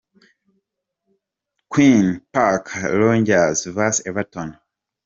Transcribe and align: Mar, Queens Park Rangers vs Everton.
Mar, 0.15 1.15
Queens 1.69 2.21
Park 2.33 2.73
Rangers 2.75 3.65
vs 3.65 4.01
Everton. 4.07 4.57